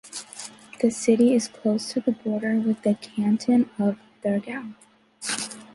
[0.79, 4.73] The city is close to the border with the Canton of Thurgau.